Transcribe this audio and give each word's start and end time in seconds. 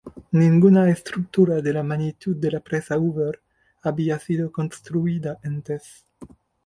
Ninguna 0.33 0.89
estructura 0.89 1.61
de 1.61 1.73
la 1.73 1.83
magnitud 1.83 2.35
de 2.35 2.49
la 2.49 2.59
Presa 2.59 2.97
Hoover 2.97 3.39
había 3.83 4.17
sido 4.17 4.51
construida 4.51 5.37
antes. 5.43 6.07